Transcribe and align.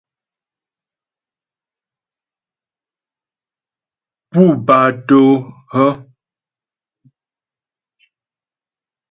Pú 4.29 4.41
batô 4.65 5.23
hə́? 5.73 5.89